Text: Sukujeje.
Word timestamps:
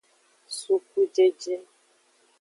Sukujeje. 0.57 1.55